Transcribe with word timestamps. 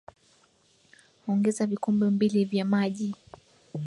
ongeza 1.27 1.65
vikombe 1.65 2.05
mbili 2.09 2.45
vya 2.45 2.65
maji 2.65 3.15